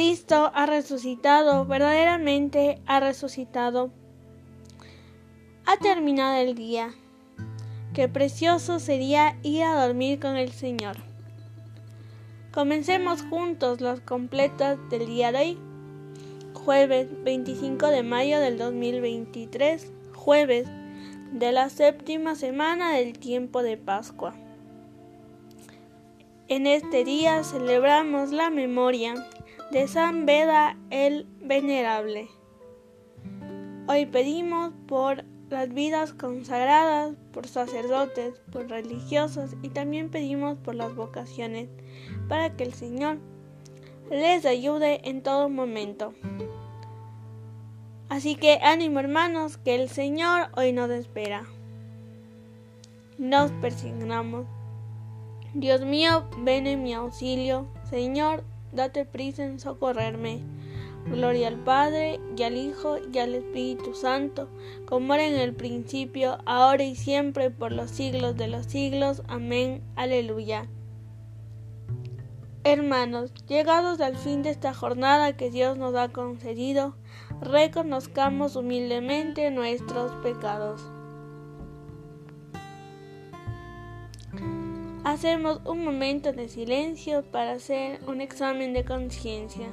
[0.00, 3.90] Cristo ha resucitado, verdaderamente ha resucitado.
[5.66, 6.94] Ha terminado el día.
[7.92, 10.96] Qué precioso sería ir a dormir con el Señor.
[12.50, 15.58] Comencemos juntos los completos del día de hoy.
[16.54, 20.66] Jueves 25 de mayo del 2023, jueves
[21.30, 24.32] de la séptima semana del tiempo de Pascua.
[26.48, 29.14] En este día celebramos la memoria
[29.70, 32.28] de San Beda el Venerable.
[33.86, 40.96] Hoy pedimos por las vidas consagradas, por sacerdotes, por religiosos y también pedimos por las
[40.96, 41.68] vocaciones,
[42.28, 43.18] para que el Señor
[44.10, 46.14] les ayude en todo momento.
[48.08, 51.44] Así que ánimo hermanos, que el Señor hoy nos espera.
[53.18, 54.46] Nos persignamos.
[55.54, 57.68] Dios mío, ven en mi auxilio.
[57.88, 60.42] Señor, date prisa en socorrerme.
[61.06, 64.48] Gloria al Padre, y al Hijo, y al Espíritu Santo,
[64.84, 69.22] como era en el principio, ahora y siempre, por los siglos de los siglos.
[69.26, 69.82] Amén.
[69.96, 70.68] Aleluya.
[72.62, 76.94] Hermanos, llegados al fin de esta jornada que Dios nos ha concedido,
[77.40, 80.92] reconozcamos humildemente nuestros pecados.
[85.02, 89.66] Hacemos un momento de silencio para hacer un examen de conciencia.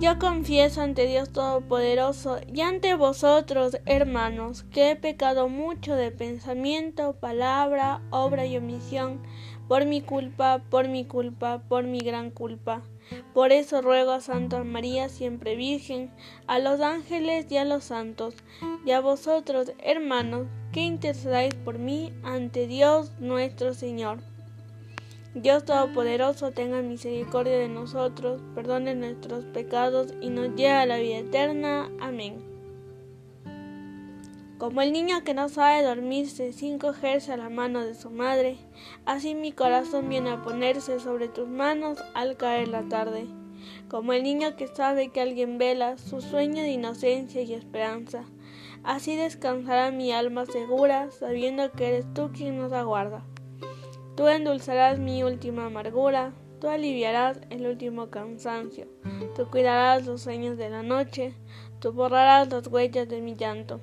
[0.00, 7.14] Yo confieso ante Dios Todopoderoso y ante vosotros, hermanos, que he pecado mucho de pensamiento,
[7.14, 9.20] palabra, obra y omisión,
[9.68, 12.82] por mi culpa, por mi culpa, por mi gran culpa.
[13.34, 16.10] Por eso ruego a Santa María, siempre Virgen,
[16.46, 18.34] a los ángeles y a los santos,
[18.84, 24.18] y a vosotros, hermanos, que intercedáis por mí ante Dios nuestro Señor.
[25.34, 31.18] Dios Todopoderoso tenga misericordia de nosotros, perdone nuestros pecados y nos lleve a la vida
[31.18, 31.90] eterna.
[32.00, 32.47] Amén.
[34.58, 38.58] Como el niño que no sabe dormirse sin cogerse a la mano de su madre,
[39.06, 43.28] así mi corazón viene a ponerse sobre tus manos al caer la tarde.
[43.88, 48.24] Como el niño que sabe que alguien vela su sueño de inocencia y esperanza,
[48.82, 53.22] así descansará mi alma segura, sabiendo que eres tú quien nos aguarda.
[54.16, 58.88] Tú endulzarás mi última amargura, tú aliviarás el último cansancio,
[59.36, 61.32] tú cuidarás los sueños de la noche,
[61.78, 63.80] tú borrarás las huellas de mi llanto.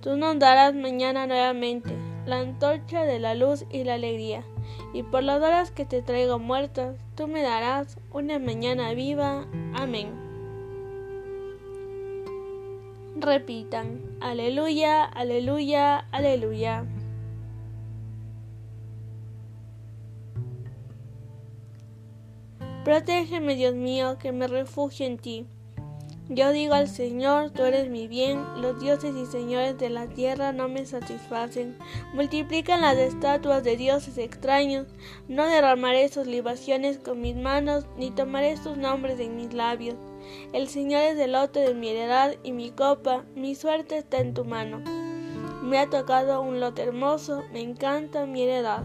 [0.00, 1.94] Tú nos darás mañana nuevamente
[2.26, 4.44] la antorcha de la luz y la alegría,
[4.92, 9.46] y por las horas que te traigo muertas, tú me darás una mañana viva.
[9.74, 10.08] Amén.
[13.16, 16.84] Repitan, aleluya, aleluya, aleluya.
[22.84, 25.46] Protégeme, Dios mío, que me refugio en ti.
[26.30, 30.52] Yo digo al Señor, tú eres mi bien, los dioses y señores de la tierra
[30.52, 31.76] no me satisfacen.
[32.14, 34.86] Multiplican las estatuas de dioses extraños,
[35.28, 39.96] no derramaré sus libaciones con mis manos, ni tomaré sus nombres en mis labios.
[40.54, 44.32] El Señor es el lote de mi heredad y mi copa, mi suerte está en
[44.32, 44.80] tu mano.
[45.62, 48.82] Me ha tocado un lote hermoso, me encanta mi heredad.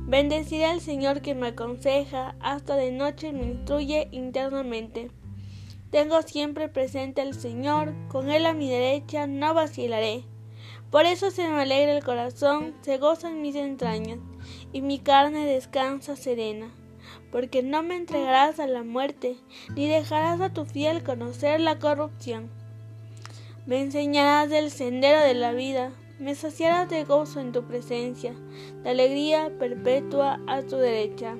[0.00, 5.10] Bendeciré al Señor que me aconseja, hasta de noche me instruye internamente.
[5.94, 10.24] Tengo siempre presente al Señor, con Él a mi derecha no vacilaré.
[10.90, 14.18] Por eso se me alegra el corazón, se gozan mis entrañas,
[14.72, 16.68] y mi carne descansa serena.
[17.30, 19.36] Porque no me entregarás a la muerte,
[19.76, 22.50] ni dejarás a tu fiel conocer la corrupción.
[23.64, 28.34] Me enseñarás del sendero de la vida, me saciarás de gozo en tu presencia,
[28.82, 31.36] de alegría perpetua a tu derecha.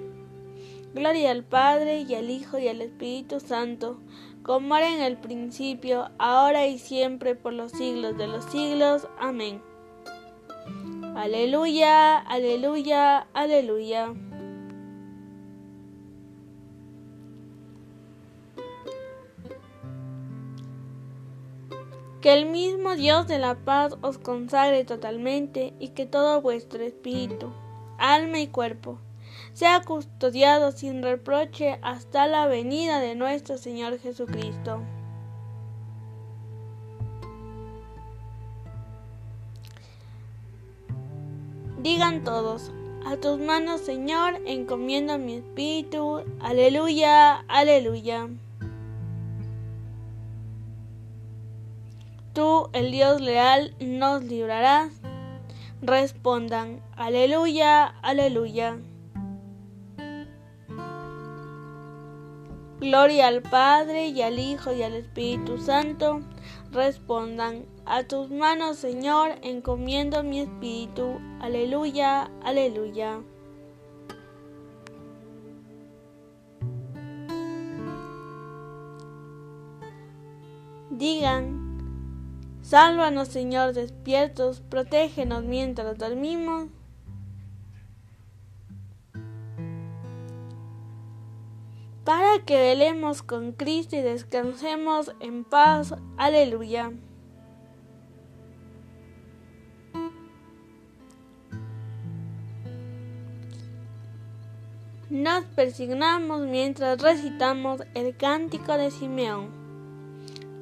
[0.95, 3.99] Gloria al Padre y al Hijo y al Espíritu Santo,
[4.45, 9.09] como era en el principio, ahora y siempre, por los siglos de los siglos.
[9.19, 9.63] Amén.
[11.17, 14.13] Aleluya, aleluya, aleluya.
[22.21, 27.51] Que el mismo Dios de la paz os consagre totalmente y que todo vuestro espíritu,
[27.99, 28.99] alma y cuerpo
[29.55, 34.83] sea custodiado sin reproche hasta la venida de nuestro Señor Jesucristo.
[41.79, 42.71] Digan todos,
[43.07, 48.29] a tus manos Señor encomiendo mi espíritu, aleluya, aleluya.
[52.35, 54.93] tú, el Dios leal, nos librarás.
[55.81, 58.79] Respondan, aleluya, aleluya.
[62.85, 66.21] Gloria al Padre y al Hijo y al Espíritu Santo.
[66.71, 71.19] Respondan, a tus manos, Señor, encomiendo mi espíritu.
[71.41, 73.23] Aleluya, aleluya.
[80.91, 81.79] Digan,
[82.61, 86.69] sálvanos, Señor, despiertos, protégenos mientras dormimos.
[92.05, 95.95] Para que velemos con Cristo y descansemos en paz.
[96.19, 96.93] Aleluya.
[105.09, 109.65] Nos persignamos mientras recitamos el cántico de Simeón.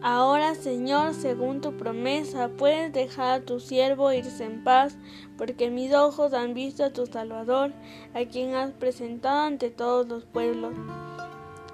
[0.03, 4.97] Ahora, Señor, según tu promesa, puedes dejar a tu siervo irse en paz,
[5.39, 7.73] porque mis ojos han visto a tu Salvador,
[8.13, 10.75] a quien has presentado ante todos los pueblos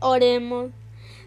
[0.00, 0.70] Oremos.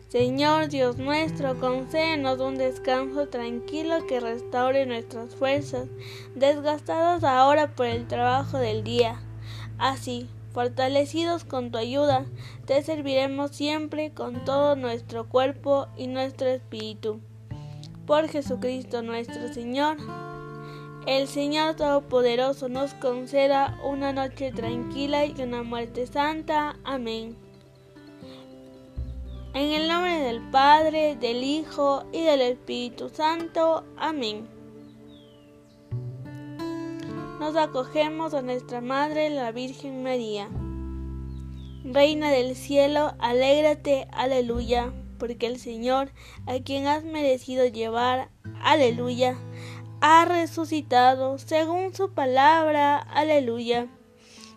[0.07, 5.89] Señor Dios nuestro, concédenos un descanso tranquilo que restaure nuestras fuerzas,
[6.35, 9.19] desgastadas ahora por el trabajo del día.
[9.77, 12.25] Así, fortalecidos con tu ayuda,
[12.65, 17.19] te serviremos siempre con todo nuestro cuerpo y nuestro espíritu.
[18.05, 19.97] Por Jesucristo nuestro Señor.
[21.07, 26.77] El Señor Todopoderoso nos conceda una noche tranquila y una muerte santa.
[26.85, 27.50] Amén.
[29.53, 33.83] En el nombre del Padre, del Hijo y del Espíritu Santo.
[33.97, 34.47] Amén.
[37.37, 40.47] Nos acogemos a nuestra Madre, la Virgen María.
[41.83, 46.13] Reina del cielo, alégrate, aleluya, porque el Señor,
[46.47, 48.29] a quien has merecido llevar,
[48.63, 49.35] aleluya,
[49.99, 53.89] ha resucitado según su palabra, aleluya.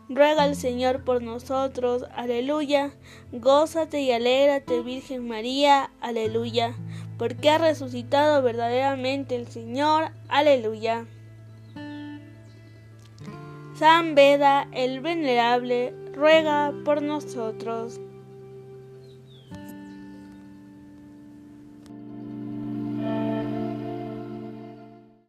[0.09, 2.93] Ruega al Señor por nosotros, aleluya.
[3.33, 6.75] Gózate y alégrate, Virgen María, aleluya.
[7.17, 11.07] Porque ha resucitado verdaderamente el Señor, aleluya.
[13.75, 17.99] San Beda, el venerable, ruega por nosotros.